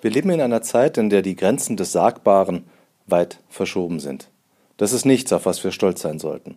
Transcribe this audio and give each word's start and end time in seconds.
Wir 0.00 0.10
leben 0.10 0.30
in 0.30 0.40
einer 0.40 0.62
Zeit, 0.62 0.96
in 0.96 1.10
der 1.10 1.22
die 1.22 1.34
Grenzen 1.34 1.76
des 1.76 1.92
Sagbaren 1.92 2.64
weit 3.06 3.40
verschoben 3.48 3.98
sind. 4.00 4.28
Das 4.76 4.92
ist 4.92 5.04
nichts, 5.04 5.32
auf 5.32 5.44
was 5.44 5.62
wir 5.64 5.72
stolz 5.72 6.02
sein 6.02 6.18
sollten. 6.20 6.56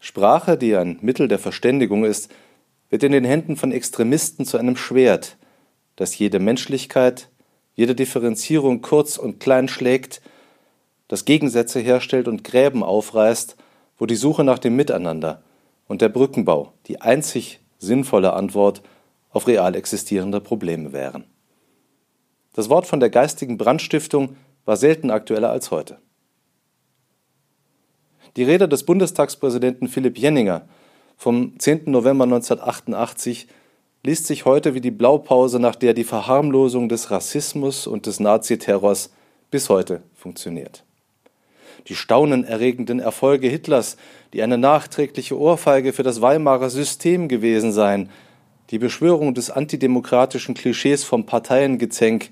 Sprache, 0.00 0.56
die 0.56 0.74
ein 0.74 0.98
Mittel 1.02 1.28
der 1.28 1.38
Verständigung 1.38 2.04
ist, 2.04 2.30
wird 2.88 3.02
in 3.02 3.12
den 3.12 3.24
Händen 3.24 3.56
von 3.56 3.72
Extremisten 3.72 4.44
zu 4.46 4.56
einem 4.56 4.76
Schwert, 4.76 5.36
das 5.96 6.18
jede 6.18 6.38
Menschlichkeit, 6.38 7.28
jede 7.74 7.94
Differenzierung 7.94 8.80
kurz 8.80 9.18
und 9.18 9.38
klein 9.38 9.68
schlägt, 9.68 10.22
das 11.08 11.24
Gegensätze 11.24 11.78
herstellt 11.80 12.26
und 12.26 12.42
Gräben 12.42 12.82
aufreißt, 12.82 13.56
wo 13.98 14.06
die 14.06 14.16
Suche 14.16 14.44
nach 14.44 14.58
dem 14.58 14.76
Miteinander 14.76 15.42
und 15.88 16.00
der 16.00 16.08
Brückenbau 16.08 16.72
die 16.86 17.00
einzig 17.00 17.60
sinnvolle 17.78 18.32
Antwort 18.32 18.82
auf 19.30 19.46
real 19.46 19.74
existierende 19.74 20.40
Probleme 20.40 20.92
wären. 20.92 21.24
Das 22.52 22.68
Wort 22.68 22.86
von 22.86 23.00
der 23.00 23.10
geistigen 23.10 23.56
Brandstiftung 23.56 24.36
war 24.64 24.76
selten 24.76 25.10
aktueller 25.10 25.50
als 25.50 25.70
heute. 25.70 25.98
Die 28.36 28.44
Rede 28.44 28.68
des 28.68 28.84
Bundestagspräsidenten 28.84 29.88
Philipp 29.88 30.18
Jenninger 30.18 30.66
vom 31.16 31.58
10. 31.58 31.82
November 31.86 32.24
1988 32.24 33.46
liest 34.02 34.26
sich 34.26 34.44
heute 34.44 34.74
wie 34.74 34.80
die 34.80 34.90
Blaupause, 34.90 35.60
nach 35.60 35.76
der 35.76 35.94
die 35.94 36.04
Verharmlosung 36.04 36.88
des 36.88 37.10
Rassismus 37.10 37.86
und 37.86 38.06
des 38.06 38.20
Naziterrors 38.20 39.12
bis 39.50 39.68
heute 39.68 40.02
funktioniert. 40.14 40.84
Die 41.88 41.94
staunenerregenden 41.94 43.00
Erfolge 43.00 43.48
Hitlers, 43.48 43.96
die 44.32 44.42
eine 44.42 44.58
nachträgliche 44.58 45.38
Ohrfeige 45.38 45.92
für 45.92 46.02
das 46.02 46.20
Weimarer 46.20 46.70
System 46.70 47.28
gewesen 47.28 47.72
seien, 47.72 48.08
die 48.70 48.78
Beschwörung 48.78 49.34
des 49.34 49.50
antidemokratischen 49.50 50.54
Klischees 50.54 51.04
vom 51.04 51.26
Parteiengezänk, 51.26 52.30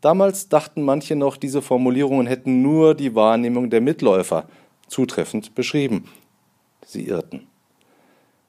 Damals 0.00 0.48
dachten 0.48 0.82
manche 0.82 1.14
noch, 1.14 1.36
diese 1.36 1.62
Formulierungen 1.62 2.26
hätten 2.26 2.62
nur 2.62 2.94
die 2.94 3.14
Wahrnehmung 3.14 3.68
der 3.70 3.80
Mitläufer 3.80 4.48
zutreffend 4.86 5.54
beschrieben. 5.54 6.04
Sie 6.86 7.06
irrten. 7.06 7.46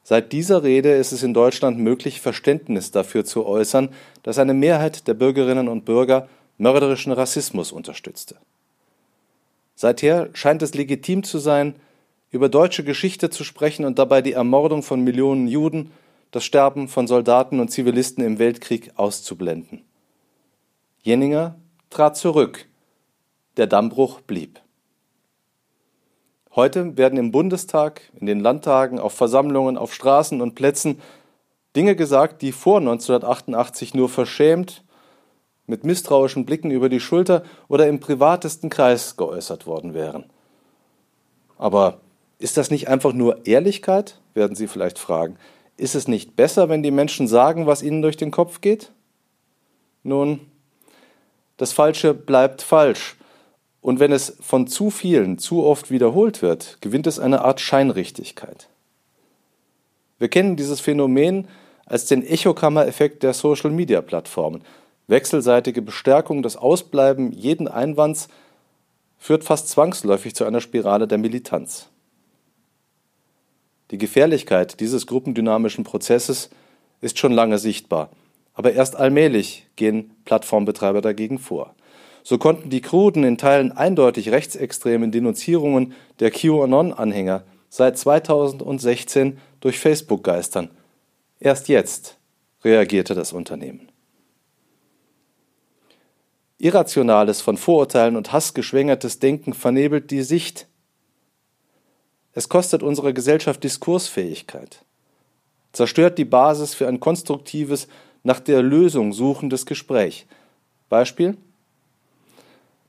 Seit 0.04 0.32
dieser 0.32 0.64
Rede 0.64 0.94
ist 0.94 1.12
es 1.12 1.24
in 1.24 1.34
Deutschland 1.34 1.78
möglich, 1.78 2.22
Verständnis 2.22 2.92
dafür 2.92 3.24
zu 3.24 3.46
äußern, 3.46 3.90
dass 4.24 4.40
eine 4.40 4.54
Mehrheit 4.54 5.08
der 5.08 5.14
Bürgerinnen 5.14 5.68
und 5.68 5.86
Bürger 5.86 6.28
mörderischen 6.58 7.12
Rassismus 7.12 7.72
unterstützte. 7.72 8.38
Seither 9.76 10.30
scheint 10.34 10.62
es 10.62 10.74
legitim 10.74 11.24
zu 11.24 11.38
sein, 11.38 11.76
über 12.30 12.50
deutsche 12.50 12.84
Geschichte 12.84 13.30
zu 13.30 13.44
sprechen 13.44 13.86
und 13.86 14.00
dabei 14.00 14.22
die 14.22 14.34
Ermordung 14.34 14.84
von 14.84 15.02
Millionen 15.04 15.48
Juden, 15.48 15.92
das 16.32 16.46
Sterben 16.46 16.88
von 16.88 17.08
Soldaten 17.08 17.60
und 17.60 17.70
Zivilisten 17.70 18.24
im 18.24 18.40
Weltkrieg 18.40 18.92
auszublenden. 18.96 19.84
Jenninger 21.04 21.56
trat 21.90 22.16
zurück, 22.16 22.68
der 23.58 23.66
Dammbruch 23.66 24.22
blieb. 24.22 24.62
Heute 26.54 26.96
werden 26.96 27.18
im 27.18 27.32
Bundestag, 27.32 28.02
in 28.20 28.28
den 28.28 28.40
Landtagen, 28.40 29.00
auf 29.00 29.14
Versammlungen, 29.14 29.78
auf 29.78 29.96
Straßen 29.96 30.42
und 30.42 30.54
Plätzen 30.54 31.02
Dinge 31.76 31.96
gesagt, 31.96 32.44
die 32.44 32.52
vor 32.52 32.78
1988 32.78 33.96
nur 33.96 34.10
verschämt, 34.10 34.84
mit 35.66 35.84
misstrauischen 35.86 36.46
Blicken 36.46 36.70
über 36.70 36.88
die 36.88 37.00
Schulter 37.00 37.44
oder 37.68 37.88
im 37.88 38.00
privatesten 38.00 38.70
Kreis 38.70 39.18
geäußert 39.18 39.66
worden 39.66 39.96
wären. 39.96 40.26
Aber 41.58 42.02
ist 42.38 42.58
das 42.58 42.70
nicht 42.70 42.90
einfach 42.90 43.14
nur 43.14 43.48
Ehrlichkeit, 43.48 44.20
werden 44.36 44.56
Sie 44.56 44.68
vielleicht 44.68 45.00
fragen. 45.00 45.38
Ist 45.78 45.96
es 45.96 46.08
nicht 46.08 46.36
besser, 46.36 46.70
wenn 46.70 46.84
die 46.84 46.92
Menschen 46.92 47.28
sagen, 47.28 47.66
was 47.66 47.82
ihnen 47.82 48.04
durch 48.04 48.18
den 48.18 48.30
Kopf 48.30 48.62
geht? 48.62 48.92
Nun, 50.04 50.51
das 51.62 51.74
Falsche 51.74 52.16
bleibt 52.16 52.64
falsch. 52.64 53.18
Und 53.82 54.00
wenn 54.00 54.12
es 54.12 54.36
von 54.42 54.66
zu 54.66 54.90
vielen 54.90 55.38
zu 55.38 55.64
oft 55.64 55.92
wiederholt 55.92 56.42
wird, 56.42 56.80
gewinnt 56.82 57.06
es 57.06 57.20
eine 57.20 57.46
Art 57.46 57.62
Scheinrichtigkeit. 57.62 58.68
Wir 60.18 60.28
kennen 60.28 60.56
dieses 60.56 60.80
Phänomen 60.80 61.48
als 61.86 62.06
den 62.08 62.26
Echokammer-Effekt 62.26 63.22
der 63.22 63.36
Social-Media-Plattformen. 63.36 64.64
Wechselseitige 65.06 65.84
Bestärkung, 65.84 66.42
das 66.42 66.58
Ausbleiben 66.58 67.32
jeden 67.32 67.68
Einwands 67.68 68.28
führt 69.20 69.44
fast 69.44 69.70
zwangsläufig 69.70 70.34
zu 70.34 70.46
einer 70.46 70.62
Spirale 70.62 71.08
der 71.08 71.20
Militanz. 71.20 71.90
Die 73.92 74.00
Gefährlichkeit 74.00 74.80
dieses 74.80 75.06
gruppendynamischen 75.06 75.84
Prozesses 75.84 76.50
ist 77.02 77.20
schon 77.20 77.34
lange 77.34 77.60
sichtbar. 77.60 78.10
Aber 78.62 78.74
erst 78.74 78.96
allmählich 78.96 79.66
gehen 79.76 80.12
Plattformbetreiber 80.24 81.02
dagegen 81.02 81.40
vor. 81.40 81.74
So 82.22 82.38
konnten 82.38 82.70
die 82.70 82.82
kruden, 82.82 83.24
in 83.24 83.40
Teilen 83.40 83.72
eindeutig 83.72 84.30
rechtsextremen 84.30 85.12
Denunzierungen 85.12 85.96
der 86.20 86.30
QAnon-Anhänger 86.30 87.42
seit 87.70 87.98
2016 87.98 89.40
durch 89.62 89.80
Facebook 89.80 90.24
geistern. 90.24 90.70
Erst 91.40 91.70
jetzt 91.70 92.20
reagierte 92.64 93.16
das 93.16 93.34
Unternehmen. 93.34 93.90
Irrationales, 96.60 97.42
von 97.42 97.58
Vorurteilen 97.58 98.16
und 98.16 98.32
Hass 98.32 98.54
geschwängertes 98.54 99.18
Denken 99.18 99.54
vernebelt 99.56 100.12
die 100.12 100.22
Sicht. 100.22 100.68
Es 102.34 102.48
kostet 102.48 102.84
unserer 102.84 103.12
Gesellschaft 103.12 103.64
Diskursfähigkeit, 103.64 104.86
zerstört 105.74 106.20
die 106.20 106.26
Basis 106.26 106.76
für 106.76 106.88
ein 106.88 107.00
konstruktives, 107.00 107.88
nach 108.24 108.40
der 108.40 108.62
Lösung 108.62 109.14
suchendes 109.14 109.66
Gespräch. 109.66 110.28
Beispiel? 110.90 111.38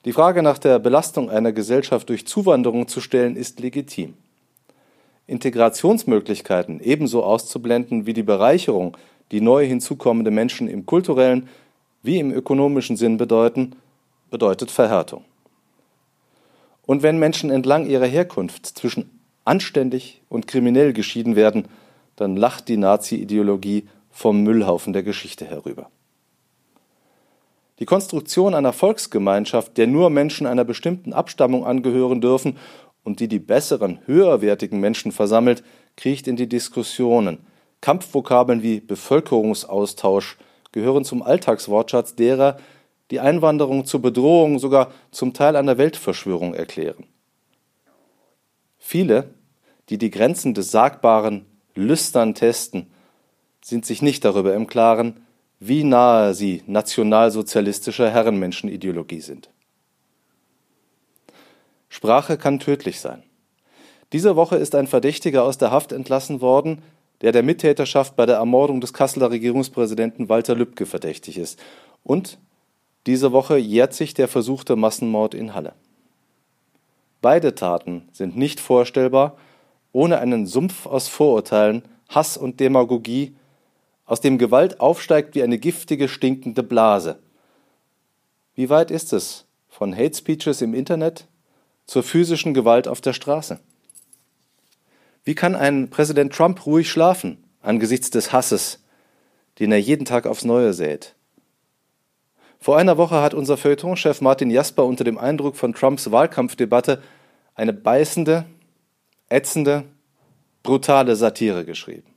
Die 0.05 0.13
Frage 0.13 0.43
nach 0.43 0.59
der 0.59 0.79
Belastung 0.79 1.31
einer 1.31 1.53
Gesellschaft 1.53 2.09
durch 2.09 2.27
Zuwanderung 2.27 2.89
zu 2.89 3.01
stellen, 3.01 3.37
ist 3.37 3.61
legitim. 3.61 4.15
Integrationsmöglichkeiten 5.27 6.81
ebenso 6.81 7.23
auszublenden 7.23 8.07
wie 8.07 8.13
die 8.13 8.25
Bereicherung, 8.25 8.97
die 9.31 9.41
neu 9.41 9.65
hinzukommende 9.65 10.31
Menschen 10.31 10.69
im 10.69 10.87
kulturellen 10.87 11.49
wie 12.03 12.19
im 12.19 12.33
ökonomischen 12.33 12.97
Sinn 12.97 13.17
bedeuten, 13.17 13.77
bedeutet 14.31 14.71
Verhärtung. 14.71 15.25
Und 16.85 17.03
wenn 17.03 17.19
Menschen 17.19 17.51
entlang 17.51 17.87
ihrer 17.87 18.07
Herkunft 18.07 18.67
zwischen 18.67 19.21
anständig 19.45 20.21
und 20.29 20.49
kriminell 20.49 20.93
geschieden 20.93 21.37
werden, 21.37 21.67
dann 22.17 22.37
lacht 22.37 22.69
die 22.69 22.77
Nazi-Ideologie 22.77 23.87
vom 24.13 24.43
Müllhaufen 24.43 24.93
der 24.93 25.03
Geschichte 25.03 25.45
herüber. 25.45 25.91
Die 27.81 27.87
Konstruktion 27.87 28.55
einer 28.55 28.73
Volksgemeinschaft, 28.73 29.77
der 29.77 29.89
nur 29.89 30.11
Menschen 30.11 30.47
einer 30.47 30.65
bestimmten 30.65 31.13
Abstammung 31.13 31.67
angehören 31.67 32.21
dürfen 32.21 32.59
und 33.03 33.19
die 33.19 33.27
die 33.27 33.41
besseren, 33.41 33.99
höherwertigen 34.07 34.79
Menschen 34.79 35.11
versammelt, 35.11 35.65
kriecht 35.97 36.29
in 36.29 36.37
die 36.37 36.49
Diskussionen. 36.49 37.39
Kampfvokabeln 37.81 38.63
wie 38.63 38.79
Bevölkerungsaustausch 38.81 40.37
gehören 40.71 41.05
zum 41.05 41.23
Alltagswortschatz 41.23 42.15
derer, 42.15 42.59
die 43.11 43.19
Einwanderung 43.19 43.85
zur 43.85 44.01
Bedrohung, 44.01 44.59
sogar 44.59 44.93
zum 45.11 45.35
Teil 45.35 45.57
einer 45.57 45.77
Weltverschwörung 45.77 46.55
erklären. 46.55 47.07
Viele, 48.79 49.31
die 49.89 49.99
die 49.99 50.11
Grenzen 50.11 50.55
des 50.55 50.71
Sagbaren 50.71 51.47
lüstern 51.75 52.35
testen, 52.35 52.92
sind 53.63 53.87
sich 53.87 54.03
nicht 54.03 54.25
darüber 54.25 54.55
im 54.55 54.67
Klaren, 54.67 55.25
wie 55.61 55.85
nahe 55.85 56.35
sie 56.35 56.63
nationalsozialistischer 56.67 58.11
Herrenmenschenideologie 58.11 59.21
sind. 59.21 59.49
Sprache 61.89 62.37
kann 62.37 62.59
tödlich 62.59 63.01
sein. 63.01 63.23
Diese 64.13 64.37
Woche 64.37 64.57
ist 64.57 64.75
ein 64.75 64.87
Verdächtiger 64.87 65.45
aus 65.45 65.59
der 65.59 65.71
Haft 65.71 65.93
entlassen 65.93 66.41
worden, 66.41 66.83
der 67.21 67.33
der 67.33 67.43
Mittäterschaft 67.43 68.17
bei 68.17 68.27
der 68.27 68.37
Ermordung 68.37 68.81
des 68.81 68.93
Kasseler 68.93 69.31
Regierungspräsidenten 69.31 70.29
Walter 70.29 70.55
Lübcke 70.55 70.87
verdächtig 70.87 71.39
ist. 71.39 71.59
Und 72.03 72.39
diese 73.07 73.33
Woche 73.33 73.57
jährt 73.57 73.95
sich 73.95 74.15
der 74.15 74.29
versuchte 74.29 74.75
Massenmord 74.77 75.35
in 75.35 75.55
Halle. 75.55 75.75
Beide 77.21 77.55
Taten 77.55 78.09
sind 78.13 78.37
nicht 78.37 78.59
vorstellbar 78.59 79.37
ohne 79.93 80.19
einen 80.19 80.47
Sumpf 80.47 80.87
aus 80.87 81.09
Vorurteilen, 81.09 81.83
Hass 82.09 82.37
und 82.37 82.61
Demagogie, 82.61 83.37
aus 84.13 84.21
dem 84.21 84.37
Gewalt 84.37 84.79
aufsteigt 84.79 85.35
wie 85.35 85.43
eine 85.43 85.57
giftige, 85.57 86.07
stinkende 86.07 86.63
Blase. 86.63 87.19
Wie 88.55 88.69
weit 88.69 88.91
ist 88.91 89.15
es 89.15 89.47
von 89.71 89.97
Hate 89.97 90.15
Speeches 90.15 90.61
im 90.61 90.75
Internet 90.75 91.29
zur 91.87 92.03
physischen 92.03 92.53
Gewalt 92.53 92.87
auf 92.87 93.01
der 93.01 93.15
Straße? 93.15 93.59
Wie 95.25 95.35
kann 95.35 95.57
ein 95.57 95.89
Präsident 95.89 96.35
Trump 96.35 96.67
ruhig 96.67 96.91
schlafen 96.91 97.43
angesichts 97.63 98.11
des 98.11 98.35
Hasses, 98.35 98.85
den 99.59 99.73
er 99.73 99.81
jeden 99.81 100.05
Tag 100.05 100.27
aufs 100.27 100.45
Neue 100.45 100.75
sät? 100.75 101.15
Vor 102.61 102.77
einer 102.77 102.99
Woche 102.99 103.23
hat 103.23 103.33
unser 103.33 103.57
Feuilletonchef 103.57 104.21
Martin 104.21 104.51
Jasper 104.51 104.85
unter 104.85 105.05
dem 105.05 105.17
Eindruck 105.17 105.57
von 105.57 105.73
Trumps 105.73 106.11
Wahlkampfdebatte 106.11 107.03
eine 107.55 107.73
beißende, 107.73 108.45
ätzende, 109.31 109.85
brutale 110.63 111.17
Satire 111.17 111.65
geschrieben. 111.65 112.12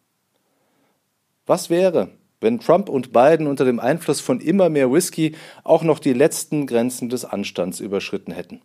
Was 1.45 1.69
wäre, 1.69 2.09
wenn 2.41 2.59
Trump 2.59 2.89
und 2.89 3.13
Biden 3.13 3.47
unter 3.47 3.65
dem 3.65 3.79
Einfluss 3.79 4.21
von 4.21 4.39
immer 4.39 4.69
mehr 4.69 4.91
Whisky 4.91 5.35
auch 5.63 5.83
noch 5.83 5.99
die 5.99 6.13
letzten 6.13 6.67
Grenzen 6.67 7.09
des 7.09 7.25
Anstands 7.25 7.79
überschritten 7.79 8.31
hätten. 8.31 8.61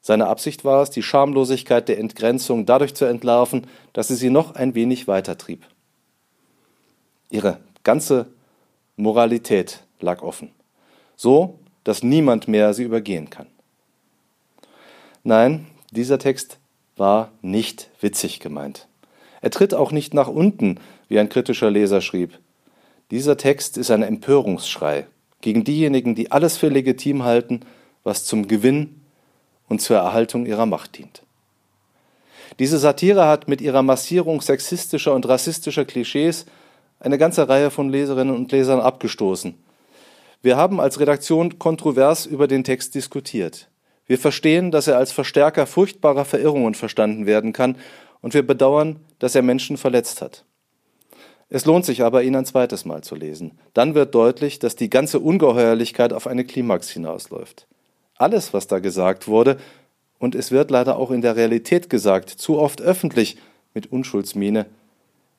Seine 0.00 0.26
Absicht 0.26 0.64
war 0.64 0.82
es, 0.82 0.90
die 0.90 1.02
Schamlosigkeit 1.02 1.88
der 1.88 1.98
Entgrenzung 1.98 2.66
dadurch 2.66 2.94
zu 2.94 3.04
entlarven, 3.04 3.68
dass 3.92 4.08
sie 4.08 4.16
sie 4.16 4.30
noch 4.30 4.56
ein 4.56 4.74
wenig 4.74 5.06
weitertrieb. 5.06 5.64
Ihre 7.30 7.58
ganze 7.84 8.26
Moralität 8.96 9.84
lag 10.00 10.22
offen, 10.22 10.50
so 11.14 11.60
dass 11.84 12.02
niemand 12.02 12.48
mehr 12.48 12.74
sie 12.74 12.82
übergehen 12.82 13.30
kann. 13.30 13.46
Nein, 15.22 15.66
dieser 15.92 16.18
Text 16.18 16.58
war 16.96 17.30
nicht 17.42 17.90
witzig 18.00 18.40
gemeint. 18.40 18.88
Er 19.42 19.50
tritt 19.50 19.74
auch 19.74 19.92
nicht 19.92 20.14
nach 20.14 20.28
unten, 20.28 20.78
wie 21.08 21.18
ein 21.18 21.28
kritischer 21.28 21.70
Leser 21.70 22.00
schrieb. 22.00 22.38
Dieser 23.10 23.36
Text 23.36 23.76
ist 23.76 23.90
ein 23.90 24.02
Empörungsschrei 24.02 25.06
gegen 25.42 25.64
diejenigen, 25.64 26.14
die 26.14 26.32
alles 26.32 26.56
für 26.56 26.68
legitim 26.68 27.24
halten, 27.24 27.60
was 28.04 28.24
zum 28.24 28.48
Gewinn 28.48 29.02
und 29.68 29.82
zur 29.82 29.98
Erhaltung 29.98 30.46
ihrer 30.46 30.64
Macht 30.64 30.96
dient. 30.96 31.22
Diese 32.58 32.78
Satire 32.78 33.26
hat 33.26 33.48
mit 33.48 33.60
ihrer 33.60 33.82
Massierung 33.82 34.40
sexistischer 34.40 35.14
und 35.14 35.28
rassistischer 35.28 35.84
Klischees 35.84 36.46
eine 37.00 37.18
ganze 37.18 37.48
Reihe 37.48 37.70
von 37.70 37.90
Leserinnen 37.90 38.34
und 38.34 38.52
Lesern 38.52 38.80
abgestoßen. 38.80 39.54
Wir 40.42 40.56
haben 40.56 40.80
als 40.80 41.00
Redaktion 41.00 41.58
kontrovers 41.58 42.26
über 42.26 42.46
den 42.46 42.64
Text 42.64 42.94
diskutiert. 42.94 43.68
Wir 44.06 44.18
verstehen, 44.18 44.70
dass 44.70 44.86
er 44.86 44.98
als 44.98 45.12
Verstärker 45.12 45.66
furchtbarer 45.66 46.24
Verirrungen 46.24 46.74
verstanden 46.74 47.26
werden 47.26 47.52
kann, 47.52 47.76
und 48.22 48.32
wir 48.32 48.46
bedauern, 48.46 49.00
dass 49.18 49.34
er 49.34 49.42
Menschen 49.42 49.76
verletzt 49.76 50.22
hat. 50.22 50.44
Es 51.50 51.66
lohnt 51.66 51.84
sich 51.84 52.02
aber, 52.02 52.22
ihn 52.22 52.34
ein 52.34 52.46
zweites 52.46 52.86
Mal 52.86 53.04
zu 53.04 53.14
lesen. 53.14 53.58
Dann 53.74 53.94
wird 53.94 54.14
deutlich, 54.14 54.58
dass 54.58 54.74
die 54.74 54.88
ganze 54.88 55.20
Ungeheuerlichkeit 55.20 56.14
auf 56.14 56.26
eine 56.26 56.46
Klimax 56.46 56.88
hinausläuft. 56.88 57.66
Alles, 58.16 58.54
was 58.54 58.68
da 58.68 58.78
gesagt 58.78 59.28
wurde, 59.28 59.58
und 60.18 60.34
es 60.34 60.50
wird 60.50 60.70
leider 60.70 60.96
auch 60.96 61.10
in 61.10 61.20
der 61.20 61.36
Realität 61.36 61.90
gesagt, 61.90 62.30
zu 62.30 62.58
oft 62.58 62.80
öffentlich 62.80 63.36
mit 63.74 63.92
Unschuldsmiene, 63.92 64.66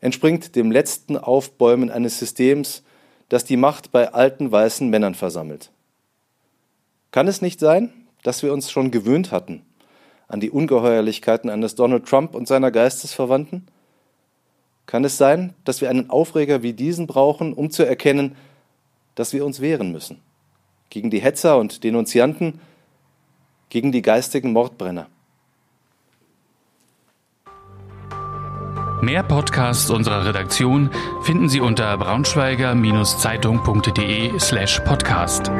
entspringt 0.02 0.56
dem 0.56 0.70
letzten 0.70 1.18
Aufbäumen 1.18 1.90
eines 1.90 2.20
Systems, 2.20 2.84
das 3.30 3.46
die 3.46 3.58
Macht 3.58 3.92
bei 3.92 4.14
alten 4.14 4.52
weißen 4.52 4.88
Männern 4.90 5.16
versammelt. 5.16 5.72
Kann 7.12 7.28
es 7.28 7.42
nicht 7.42 7.60
sein, 7.60 7.94
dass 8.22 8.44
wir 8.44 8.54
uns 8.54 8.70
schon 8.70 8.92
gewöhnt 8.92 9.32
hatten 9.32 9.64
an 10.34 10.40
die 10.40 10.50
Ungeheuerlichkeiten 10.50 11.52
eines 11.52 11.76
Donald 11.76 12.08
Trump 12.08 12.34
und 12.34 12.48
seiner 12.48 12.72
Geistesverwandten? 12.72 13.68
Kann 14.88 15.06
es 15.06 15.18
sein, 15.18 15.54
dass 15.64 15.80
wir 15.80 15.92
einen 15.92 16.10
Aufreger 16.10 16.64
wie 16.64 16.74
diesen 16.74 17.06
brauchen, 17.06 17.54
um 17.54 17.70
zu 17.70 17.86
erkennen, 17.86 18.36
dass 19.14 19.32
wir 19.32 19.46
uns 19.46 19.62
wehren 19.62 19.92
müssen? 19.92 20.22
Gegen 20.90 21.12
die 21.12 21.20
Hetzer 21.20 21.60
und 21.60 21.84
Denunzianten, 21.84 22.60
gegen 23.70 23.92
die 23.92 24.02
geistigen 24.02 24.54
Mordbrenner. 24.54 25.06
Mehr 29.02 29.22
Podcasts 29.22 29.92
unserer 29.92 30.26
Redaktion 30.26 30.90
finden 31.22 31.48
Sie 31.50 31.60
unter 31.60 31.96
braunschweiger-zeitung.de 31.98 34.40
slash 34.40 34.80
podcast. 34.80 35.52